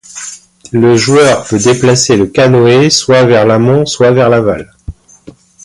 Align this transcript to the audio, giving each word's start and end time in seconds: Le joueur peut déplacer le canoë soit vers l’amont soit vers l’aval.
Le 0.71 0.95
joueur 0.95 1.45
peut 1.47 1.59
déplacer 1.59 2.17
le 2.17 2.25
canoë 2.25 2.89
soit 2.89 3.23
vers 3.23 3.45
l’amont 3.45 3.85
soit 3.85 4.09
vers 4.09 4.29
l’aval. 4.29 4.73